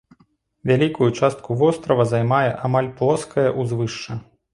Вялікую 0.69 1.09
частку 1.19 1.57
вострава 1.59 2.05
займае 2.13 2.47
амаль 2.69 2.89
плоскае 3.03 3.45
ўзвышша. 3.61 4.19